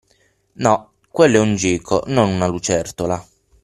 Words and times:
No, 0.55 0.93
quello 1.11 1.37
è 1.37 1.39
un 1.41 1.55
geco, 1.55 2.05
non 2.07 2.29
una 2.31 2.47
lucertola. 2.47 3.23